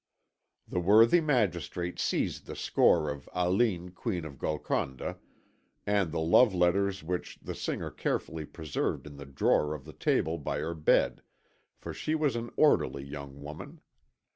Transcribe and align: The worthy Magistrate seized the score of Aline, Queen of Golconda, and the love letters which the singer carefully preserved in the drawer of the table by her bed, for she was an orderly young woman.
The 0.67 0.79
worthy 0.79 1.21
Magistrate 1.21 1.99
seized 1.99 2.47
the 2.47 2.55
score 2.55 3.07
of 3.11 3.29
Aline, 3.35 3.89
Queen 3.91 4.25
of 4.25 4.39
Golconda, 4.39 5.19
and 5.85 6.11
the 6.11 6.19
love 6.19 6.55
letters 6.55 7.03
which 7.03 7.37
the 7.39 7.53
singer 7.53 7.91
carefully 7.91 8.45
preserved 8.47 9.05
in 9.05 9.17
the 9.17 9.27
drawer 9.27 9.75
of 9.75 9.85
the 9.85 9.93
table 9.93 10.39
by 10.39 10.57
her 10.57 10.73
bed, 10.73 11.21
for 11.77 11.93
she 11.93 12.15
was 12.15 12.35
an 12.35 12.49
orderly 12.57 13.03
young 13.03 13.43
woman. 13.43 13.79